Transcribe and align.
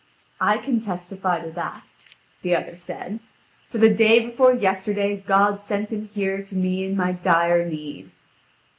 "I 0.39 0.57
can 0.57 0.79
testify 0.79 1.41
to 1.41 1.51
that," 1.51 1.91
the 2.41 2.55
other 2.55 2.75
said: 2.75 3.19
"for 3.69 3.77
the 3.77 3.93
day 3.93 4.19
before 4.19 4.51
yesterday 4.51 5.23
God 5.27 5.61
sent 5.61 5.91
him 5.93 6.09
here 6.11 6.41
to 6.41 6.55
me 6.55 6.83
in 6.83 6.97
my 6.97 7.11
dire 7.11 7.63
need. 7.63 8.09